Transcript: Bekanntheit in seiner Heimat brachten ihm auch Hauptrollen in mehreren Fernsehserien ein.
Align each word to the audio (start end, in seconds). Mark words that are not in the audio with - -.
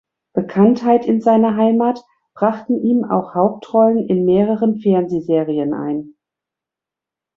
Bekanntheit 0.33 1.05
in 1.05 1.21
seiner 1.21 1.55
Heimat 1.57 2.03
brachten 2.33 2.83
ihm 2.83 3.03
auch 3.05 3.35
Hauptrollen 3.35 4.09
in 4.09 4.25
mehreren 4.25 4.79
Fernsehserien 4.79 5.75
ein. 5.75 6.15